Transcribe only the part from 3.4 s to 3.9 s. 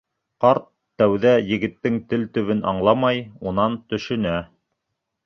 унан